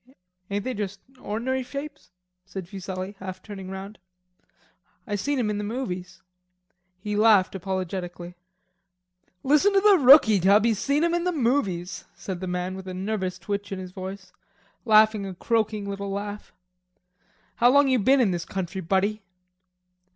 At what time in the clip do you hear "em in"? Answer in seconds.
5.37-5.59, 11.03-11.23